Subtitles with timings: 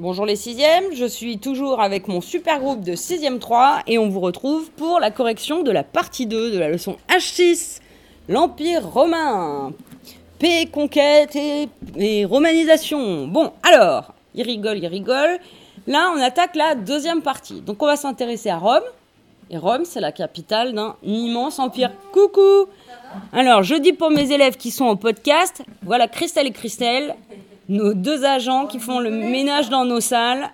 [0.00, 4.08] Bonjour les sixièmes, je suis toujours avec mon super groupe de 6e 3 et on
[4.08, 7.80] vous retrouve pour la correction de la partie 2 de la leçon H6,
[8.28, 9.72] l'Empire romain.
[10.38, 13.26] Paix, conquête et, et romanisation.
[13.26, 15.40] Bon, alors, il rigole, il rigole.
[15.88, 17.60] Là, on attaque la deuxième partie.
[17.60, 18.84] Donc on va s'intéresser à Rome.
[19.50, 21.90] Et Rome, c'est la capitale d'un immense empire.
[22.12, 22.68] Coucou
[23.32, 27.16] Alors, je dis pour mes élèves qui sont en podcast, voilà Christelle et Christelle,
[27.68, 30.50] nos deux agents qui font le ménage dans nos salles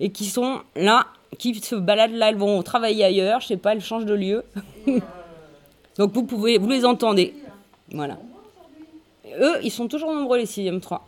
[0.00, 1.06] et qui sont là,
[1.38, 4.44] qui se baladent là, elles vont travailler ailleurs, je sais pas, elles changent de lieu.
[5.98, 7.34] Donc vous pouvez, vous les entendez.
[7.90, 8.18] Voilà.
[9.40, 11.06] Eux, ils sont toujours nombreux les 6e 3.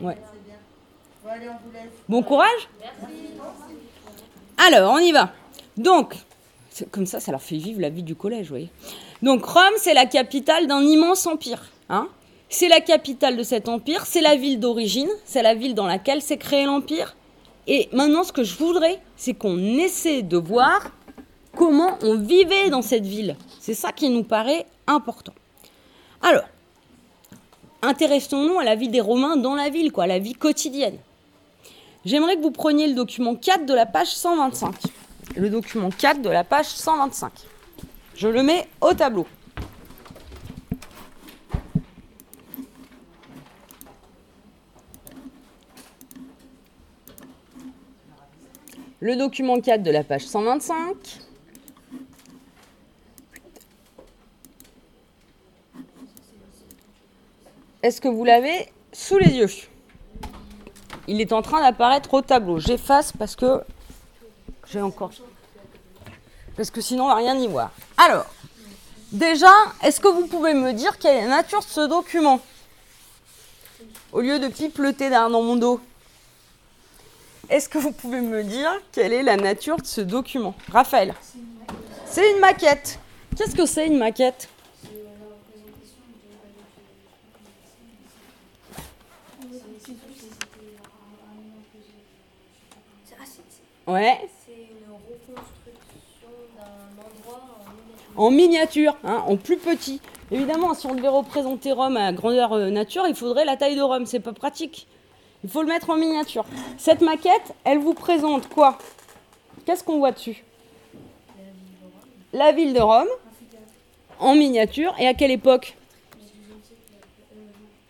[0.00, 0.16] Ouais.
[2.08, 2.68] Bon courage
[4.58, 5.32] Alors, on y va.
[5.76, 6.16] Donc,
[6.90, 8.70] comme ça, ça leur fait vivre la vie du collège, vous voyez.
[9.22, 11.64] Donc, Rome, c'est la capitale d'un immense empire.
[11.88, 12.08] Hein
[12.52, 16.20] c'est la capitale de cet empire, c'est la ville d'origine, c'est la ville dans laquelle
[16.20, 17.16] s'est créé l'empire.
[17.66, 20.90] Et maintenant, ce que je voudrais, c'est qu'on essaie de voir
[21.56, 23.36] comment on vivait dans cette ville.
[23.58, 25.32] C'est ça qui nous paraît important.
[26.20, 26.44] Alors,
[27.80, 30.98] intéressons-nous à la vie des Romains dans la ville, quoi, la vie quotidienne.
[32.04, 34.74] J'aimerais que vous preniez le document 4 de la page 125.
[35.36, 37.32] Le document 4 de la page 125.
[38.14, 39.26] Je le mets au tableau.
[49.02, 50.94] Le document 4 de la page 125.
[57.82, 59.50] Est-ce que vous l'avez sous les yeux?
[61.08, 62.60] Il est en train d'apparaître au tableau.
[62.60, 63.62] J'efface parce que
[64.70, 65.10] j'ai encore.
[66.56, 67.72] Parce que sinon, on va rien y voir.
[67.96, 68.26] Alors,
[69.10, 72.38] déjà, est-ce que vous pouvez me dire quelle est la nature de ce document?
[74.12, 75.80] Au lieu de pipeleter dans mon dos.
[77.52, 80.54] Est-ce que vous pouvez me dire quelle est la nature de ce document?
[80.72, 81.12] Raphaël
[82.06, 82.98] C'est une maquette.
[83.36, 84.48] Qu'est-ce que c'est une maquette?
[93.86, 94.18] Ouais.
[94.46, 97.42] C'est une reconstruction d'un endroit
[98.16, 100.00] en miniature, hein, en plus petit.
[100.30, 103.82] Évidemment, si on devait représenter Rome à grandeur euh, nature, il faudrait la taille de
[103.82, 104.06] Rome.
[104.06, 104.86] C'est pas pratique.
[105.44, 106.44] Il faut le mettre en miniature.
[106.78, 108.78] Cette maquette, elle vous présente quoi?
[109.64, 110.44] Qu'est-ce qu'on voit dessus?
[112.32, 113.08] La ville de Rome,
[114.18, 114.94] en miniature.
[114.98, 115.76] Et à quelle époque?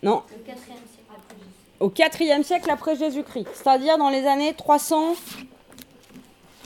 [0.03, 1.51] Non Le 4 siècle après Jésus.
[1.81, 3.49] Au 4e siècle après Jésus-Christ.
[3.55, 5.15] C'est-à-dire dans les années 300,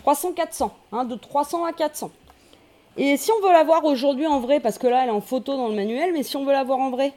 [0.05, 0.71] 300-400.
[0.93, 2.11] Hein, de 300 à 400.
[2.97, 5.21] Et si on veut la voir aujourd'hui en vrai, parce que là elle est en
[5.21, 7.13] photo dans le manuel, mais si on veut la voir en vrai,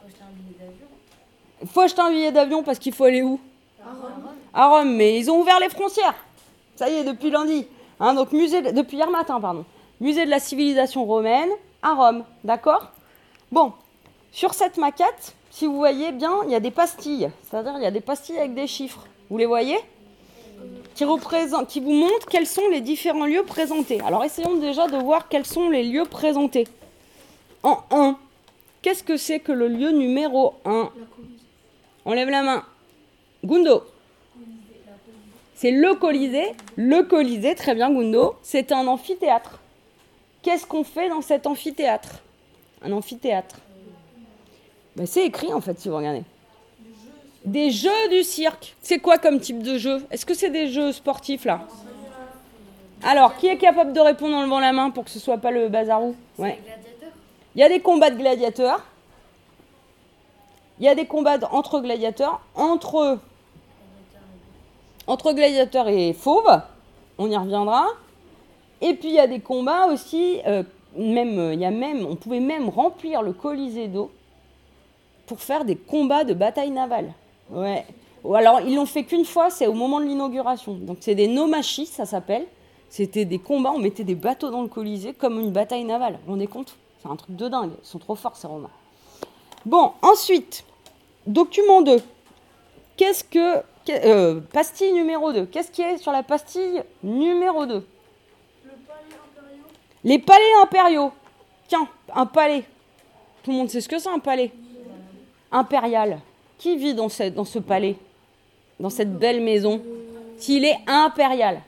[0.00, 0.86] Faut acheter un billet d'avion.
[1.62, 3.40] il faut acheter un billet d'avion parce qu'il faut aller où?
[3.84, 4.28] À Rome.
[4.54, 6.14] à Rome, mais ils ont ouvert les frontières.
[6.76, 7.66] Ça y est, depuis lundi.
[8.00, 9.64] Hein, donc musée, de- depuis hier matin, pardon.
[10.00, 11.50] Musée de la civilisation romaine
[11.82, 12.90] à Rome, d'accord?
[13.50, 13.72] Bon,
[14.32, 17.30] sur cette maquette, si vous voyez bien, il y a des pastilles.
[17.48, 19.06] C'est-à-dire, il y a des pastilles avec des chiffres.
[19.30, 19.78] Vous les voyez?
[20.94, 24.00] Qui, représentent, qui vous montrent quels sont les différents lieux présentés.
[24.06, 26.68] Alors, essayons déjà de voir quels sont les lieux présentés.
[27.62, 28.16] En 1,
[28.82, 30.90] qu'est-ce que c'est que le lieu numéro 1
[32.04, 32.64] On lève la main.
[33.44, 33.84] Gundo.
[35.54, 36.52] C'est le Colisée.
[36.76, 38.36] Le Colisée, très bien Gundo.
[38.42, 39.60] C'est un amphithéâtre.
[40.42, 42.20] Qu'est-ce qu'on fait dans cet amphithéâtre?
[42.82, 43.56] Un amphithéâtre.
[44.96, 46.24] Ben, c'est écrit en fait si vous regardez.
[47.44, 48.76] Des jeux du cirque.
[48.82, 50.04] C'est quoi comme type de jeu?
[50.10, 51.66] Est-ce que c'est des jeux sportifs là?
[53.04, 55.50] Alors, qui est capable de répondre en levant la main pour que ce soit pas
[55.50, 56.14] le bazarou?
[56.38, 56.60] Ouais.
[57.54, 58.82] Il y a des combats de gladiateurs.
[60.78, 63.18] Il y a des combats entre gladiateurs, entre,
[65.06, 66.60] entre gladiateurs et fauves.
[67.18, 67.86] On y reviendra.
[68.80, 70.40] Et puis il y a des combats aussi.
[70.46, 70.62] euh,
[70.96, 74.10] même, il y a même, on pouvait même remplir le Colisée d'eau
[75.26, 77.12] pour faire des combats de bataille navale.
[77.50, 77.86] Ouais.
[78.24, 80.74] Ou alors ils l'ont fait qu'une fois, c'est au moment de l'inauguration.
[80.74, 82.46] Donc c'est des nomachis, ça s'appelle.
[82.88, 86.18] C'était des combats, on mettait des bateaux dans le Colisée comme une bataille navale.
[86.26, 86.76] Vous rendez compte?
[87.02, 87.72] C'est un truc de dingue.
[87.82, 88.70] Ils sont trop forts, ces Romains.
[89.66, 90.64] Bon, ensuite,
[91.26, 92.00] document 2.
[92.96, 93.62] Qu'est-ce que.
[93.90, 95.46] euh, pastille numéro 2.
[95.46, 97.84] Qu'est-ce qui est sur la pastille numéro 2
[100.04, 101.12] Les palais impériaux.
[101.68, 102.64] Tiens, un palais.
[103.42, 104.52] Tout le monde sait ce que c'est un palais
[105.50, 106.20] Impérial.
[106.58, 107.96] Qui vit dans, cette- dans ce palais?
[108.80, 109.82] Dans cette belle maison?
[110.38, 111.60] S'il est impérial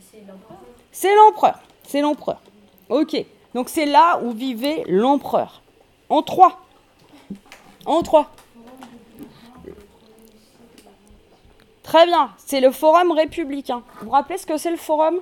[0.00, 0.58] C'est l'empereur.
[0.92, 1.58] c'est l'empereur.
[1.86, 2.40] C'est l'empereur.
[2.88, 3.24] Ok.
[3.54, 5.62] Donc c'est là où vivait l'empereur.
[6.08, 6.60] En trois.
[7.84, 8.30] En trois.
[11.82, 13.82] Très bien, c'est le forum républicain.
[14.00, 15.20] Vous vous rappelez ce que c'est le forum?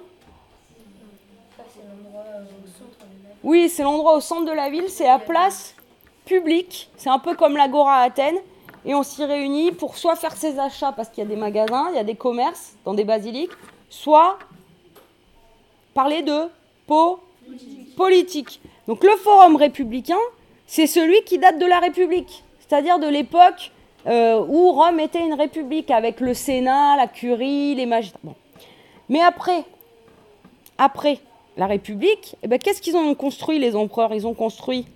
[3.42, 5.74] Oui, c'est l'endroit au centre de la ville, c'est la place
[6.26, 8.38] publique, c'est un peu comme l'Agora à Athènes,
[8.84, 11.88] et on s'y réunit pour soit faire ses achats parce qu'il y a des magasins,
[11.90, 13.50] il y a des commerces dans des basiliques,
[13.88, 14.38] soit
[15.94, 16.48] parler de
[16.86, 17.20] po
[17.96, 18.60] politique.
[18.86, 20.18] Donc le forum républicain,
[20.66, 23.72] c'est celui qui date de la République, c'est-à-dire de l'époque
[24.06, 28.20] euh, où Rome était une république avec le Sénat, la curie, les magistrats.
[29.08, 29.64] Mais après,
[30.78, 31.18] après
[31.56, 34.14] la République, eh ben, qu'est-ce qu'ils ont construit les empereurs?
[34.14, 34.86] Ils ont construit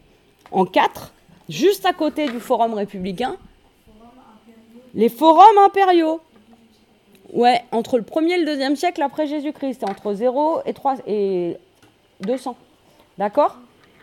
[0.52, 1.12] en quatre,
[1.48, 3.36] juste à côté du forum républicain,
[4.94, 6.20] les forums impériaux.
[7.32, 11.56] Ouais, entre le 1er et le 2e siècle après Jésus-Christ, entre 0 et, 3, et
[12.20, 12.56] 200.
[13.18, 13.56] D'accord?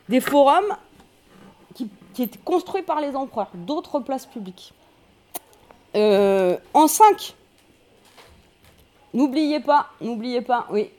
[0.10, 0.76] Des forums
[1.76, 4.74] qui, étaient construits par les empereurs, d'autres places publiques.
[5.96, 7.36] Euh, en 5,
[9.14, 10.90] n'oubliez pas, n'oubliez pas, oui.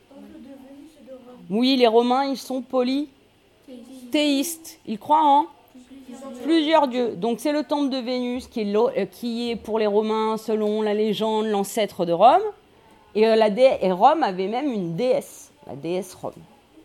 [1.50, 4.78] Oui, les Romains, ils sont polythéistes.
[4.86, 5.46] Ils croient en
[6.42, 7.14] plusieurs dieux.
[7.16, 10.36] Donc c'est le temple de Vénus qui est, l'o- euh, qui est pour les Romains,
[10.38, 12.40] selon la légende, l'ancêtre de Rome.
[13.14, 16.32] Et, euh, Rome avait même une déesse, la déesse Rome.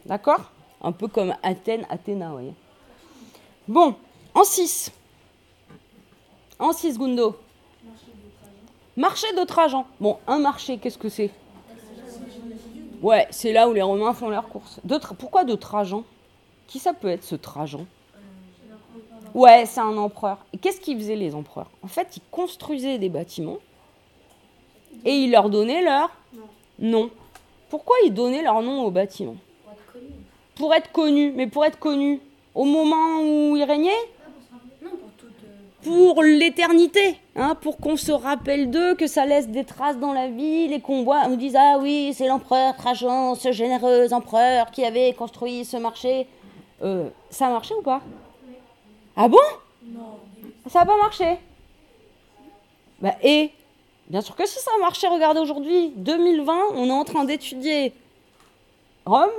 [0.08, 0.52] D'accord?
[0.82, 2.54] Un peu comme Athènes, Athéna, vous voyez.
[3.68, 3.96] Bon,
[4.34, 4.92] en 6.
[6.60, 7.36] En 6, Gundo.
[8.96, 9.86] Marché de Trajan.
[10.00, 11.30] Bon, un marché, qu'est-ce que c'est?
[13.02, 14.80] Ouais, c'est là où les Romains font leurs courses.
[14.88, 16.04] Tra- Pourquoi de Trajan
[16.68, 17.86] Qui ça peut être ce Trajan?
[19.36, 20.38] Ouais, c'est un empereur.
[20.54, 21.70] Et qu'est-ce qu'ils faisaient les empereurs?
[21.84, 23.58] En fait, ils construisaient des bâtiments
[25.06, 26.10] et ils leur donnaient leur
[26.80, 27.12] nom.
[27.70, 29.36] Pourquoi ils donnaient leur nom aux bâtiments
[30.58, 31.32] pour être connu.
[31.36, 32.20] Mais pour être connus
[32.56, 33.92] au moment où ils régnaient
[34.84, 34.92] Non,
[35.84, 40.28] pour l'éternité, hein, pour qu'on se rappelle d'eux, que ça laisse des traces dans la
[40.28, 44.84] ville et qu'on voit, on dise ah oui c'est l'empereur Trajan, ce généreux empereur qui
[44.84, 46.28] avait construit ce marché.
[46.84, 48.02] Euh, ça a marché ou pas?
[49.16, 49.38] Ah bon?
[50.68, 51.38] Ça n'a pas marché?
[53.02, 53.52] Bah et?
[54.08, 57.94] Bien sûr que si ça a marché, regardez aujourd'hui, 2020, on est en train d'étudier
[59.06, 59.30] Rome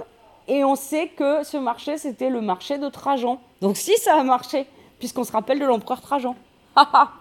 [0.49, 3.39] et on sait que ce marché c'était le marché de Trajan.
[3.61, 4.67] Donc si ça a marché,
[4.99, 6.35] puisqu'on se rappelle de l'empereur Trajan.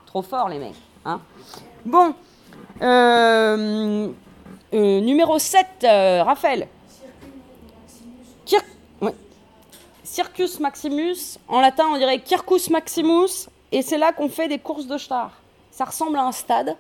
[0.08, 0.76] Trop fort les mecs.
[1.06, 1.20] hein.
[1.86, 2.14] bon,
[2.82, 4.08] euh,
[4.74, 6.68] euh, numéro 7, euh, Raphaël.
[10.04, 14.88] Circus Maximus, en latin on dirait Circus Maximus, et c'est là qu'on fait des courses
[14.88, 15.32] de chars.
[15.70, 16.76] Ça ressemble à un stade.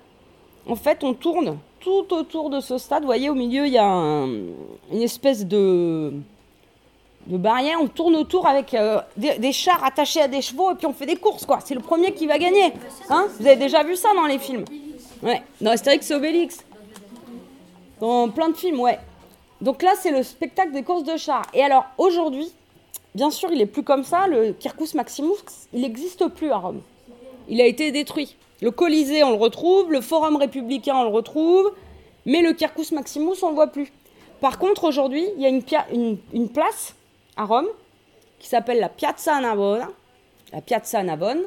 [0.67, 3.01] En fait, on tourne tout autour de ce stade.
[3.03, 6.13] Vous voyez, au milieu, il y a un- une espèce de,
[7.27, 7.77] de barrière.
[7.81, 11.05] On tourne autour avec euh, des, chars attachés à des chevaux et puis on fait
[11.05, 11.59] des courses, quoi.
[11.63, 12.73] C'est le premier qui va gagner.
[13.09, 14.65] Hein Vous avez déjà vu ça dans les films
[15.21, 16.63] Ouais, dans Astérix et Obélix.
[17.99, 18.99] Dans plein de films, ouais.
[19.61, 21.45] Donc là, c'est le spectacle des courses de chars.
[21.53, 22.51] Et alors, aujourd'hui,
[23.15, 24.27] bien sûr, il est plus comme ça.
[24.27, 25.37] Le Circus Maximus,
[25.73, 26.81] il n'existe plus à Rome.
[27.49, 28.35] Il a été détruit.
[28.61, 29.91] Le Colisée, on le retrouve.
[29.91, 31.71] Le Forum républicain, on le retrouve.
[32.25, 33.91] Mais le Circus Maximus, on ne le voit plus.
[34.41, 35.83] Par contre, aujourd'hui, il y a
[36.33, 36.93] une place
[37.37, 37.67] à Rome
[38.39, 39.89] qui s'appelle la Piazza Navona.
[40.53, 41.41] La Piazza Navone.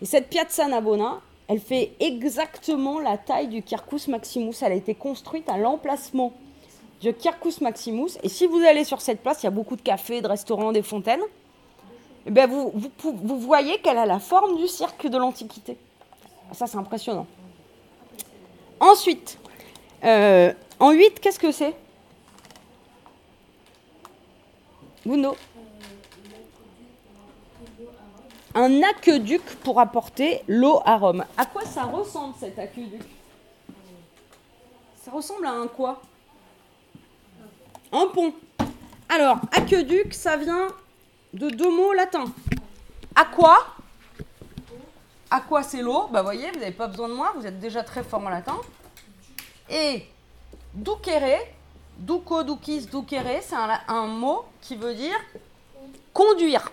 [0.00, 4.54] Et cette Piazza Navona, elle fait exactement la taille du Circus Maximus.
[4.62, 6.32] Elle a été construite à l'emplacement
[7.00, 8.10] du Circus Maximus.
[8.22, 10.72] Et si vous allez sur cette place, il y a beaucoup de cafés, de restaurants,
[10.72, 11.22] des fontaines.
[12.26, 15.76] Eh ben vous, vous, voyez qu'elle a la forme du cirque de l'Antiquité.
[16.52, 17.26] Ça, c'est impressionnant.
[18.78, 19.38] Ensuite,
[20.04, 21.74] euh, en 8, qu'est-ce que c'est?
[28.54, 31.24] Un aqueduc pour apporter l'eau à Rome.
[31.36, 33.02] À quoi ça ressemble cet aqueduc?
[35.02, 36.00] Ça ressemble à un quoi?
[37.90, 38.32] Un pont.
[39.08, 40.68] Alors, aqueduc, ça vient
[41.32, 42.32] de deux mots latins.
[43.14, 43.58] Aqua.
[45.30, 46.08] Aqua, c'est l'eau?
[46.12, 48.60] Bah, voyez, vous n'avez pas besoin de moi, vous êtes déjà très fort en latin.
[49.68, 50.06] Et
[50.74, 51.40] ducere,
[51.98, 53.54] duco, ducis, ducere, c'est
[53.88, 55.18] un, mot qui veut dire
[56.12, 56.70] conduire.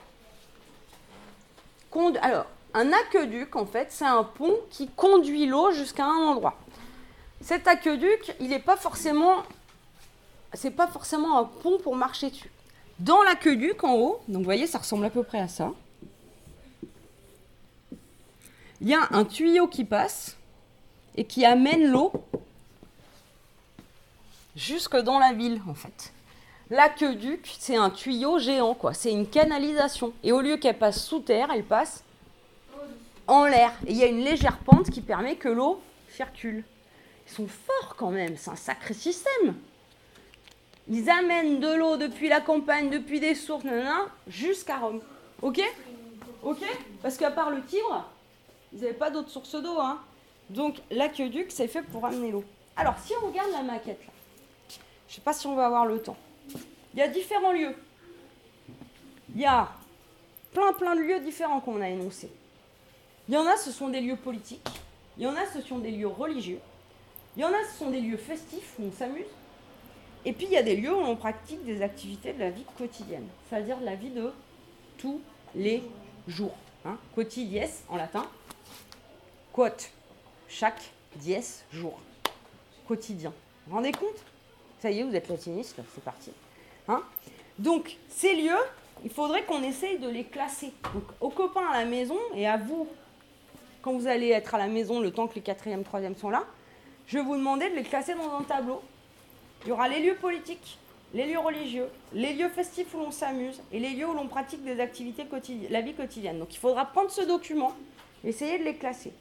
[1.92, 6.56] Condu- Alors, un aqueduc, en fait, c'est un pont qui conduit l'eau jusqu'à un endroit.
[7.42, 9.44] Cet aqueduc, il n'est pas forcément,
[10.54, 12.52] c'est pas forcément un pont pour marcher dessus.
[13.00, 15.72] Dans l'aqueduc, en haut, donc vous voyez, ça ressemble à peu près à ça.
[18.82, 20.38] Il y a un tuyau qui passe
[21.16, 22.12] et qui amène l'eau
[24.56, 26.14] jusque dans la ville, en fait.
[26.70, 28.94] L'aqueduc, c'est un tuyau géant, quoi.
[28.94, 30.14] C'est une canalisation.
[30.24, 32.04] Et au lieu qu'elle passe sous terre, elle passe
[33.28, 33.72] en l'air.
[33.88, 36.64] Et il y a une légère pente qui permet que l'eau circule.
[37.28, 39.56] Ils sont forts quand même, c'est un sacré système.
[40.90, 43.64] Ils amènent de l'eau depuis la campagne, depuis des sources,
[44.28, 45.02] jusqu'à Rome.
[45.42, 45.62] Ok?
[46.42, 46.64] Ok?
[47.04, 48.10] Parce qu'à part le Tibre,
[48.74, 49.80] ils n'avaient pas d'autres sources d'eau.
[49.80, 50.00] Hein.
[50.50, 52.44] Donc l'aqueduc, c'est fait pour amener l'eau.
[52.76, 54.14] Alors si on regarde la maquette là,
[55.10, 56.18] je ne sais pas si on va avoir le temps.
[56.94, 57.76] Il y a différents lieux.
[59.34, 59.70] Il y a
[60.54, 62.32] plein plein de lieux différents qu'on a énoncés.
[63.28, 64.68] Il y en a, ce sont des lieux politiques.
[65.18, 66.60] Il y en a, ce sont des lieux religieux.
[67.36, 69.26] Il y en a, ce sont des lieux festifs où on s'amuse.
[70.26, 72.66] Et puis, il y a des lieux où on pratique des activités de la vie
[72.78, 74.32] quotidienne, c'est-à-dire la vie de
[74.98, 75.22] tous
[75.56, 75.82] les
[76.28, 76.56] jours.
[76.86, 76.98] Hein.
[77.16, 78.26] Quotidies en latin.
[79.54, 79.90] Quote.
[80.48, 82.00] Chaque dies jour.
[82.88, 83.32] Quotidien.
[83.66, 84.24] Vous vous rendez compte?
[84.80, 86.32] Ça y est, vous êtes latiniste, c'est parti.
[86.88, 87.02] Hein
[87.58, 88.60] Donc, ces lieux,
[89.04, 90.72] il faudrait qu'on essaye de les classer.
[90.94, 92.88] Donc, aux copains à la maison et à vous,
[93.82, 96.46] quand vous allez être à la maison le temps que les quatrièmes, troisièmes sont là,
[97.08, 98.82] je vais vous demander de les classer dans un tableau.
[99.64, 100.78] Il y aura les lieux politiques,
[101.14, 104.64] les lieux religieux, les lieux festifs où l'on s'amuse et les lieux où l'on pratique
[104.64, 106.40] des activités quotidiennes, la vie quotidienne.
[106.40, 107.74] Donc il faudra prendre ce document,
[108.24, 109.12] essayer de les classer.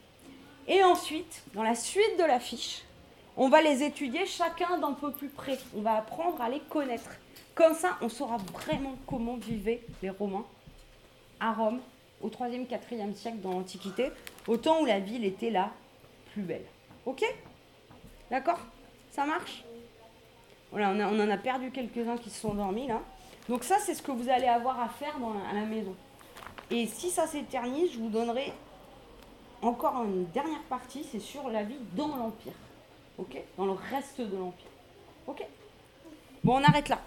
[0.68, 2.82] Et ensuite, dans la suite de la fiche,
[3.38, 5.58] on va les étudier chacun d'un peu plus près.
[5.76, 7.10] On va apprendre à les connaître.
[7.54, 10.44] Comme ça, on saura vraiment comment vivaient les Romains
[11.38, 11.78] à Rome
[12.20, 14.10] au 3e, 4e siècle dans l'Antiquité,
[14.48, 15.70] au temps où la ville était la
[16.32, 16.64] plus belle.
[17.06, 17.24] Ok?
[18.28, 18.58] D'accord?
[19.12, 19.64] Ça marche?
[20.72, 23.00] Voilà, on, en a perdu quelques-uns qui se sont endormis là.
[23.48, 25.14] Donc ça, c'est ce que vous allez avoir à faire
[25.48, 25.94] à la maison.
[26.72, 28.52] Et si ça s'éternise, je vous donnerai
[29.62, 32.52] encore une dernière partie, c'est sur la vie dans l'Empire.
[33.18, 34.68] Ok Dans le reste de l'Empire.
[35.26, 35.44] Ok
[36.44, 37.00] Bon, on arrête là.